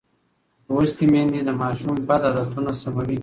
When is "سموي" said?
2.81-3.17